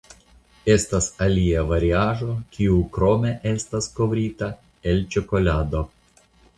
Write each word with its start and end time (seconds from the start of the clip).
Estas 0.75 1.09
alia 1.25 1.65
variaĵo 1.73 2.39
kiu 2.57 2.79
krome 2.97 3.35
estas 3.53 3.93
kovrita 4.01 4.53
el 4.93 5.09
ĉokolado. 5.15 5.89